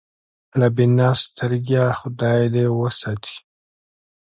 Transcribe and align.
له 0.59 0.67
بینا 0.75 1.09
سترګېه 1.23 1.85
خدای 1.99 2.41
دې 2.53 2.65
وساتي. 2.79 3.35